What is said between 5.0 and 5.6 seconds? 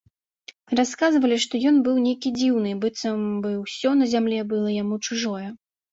чужое.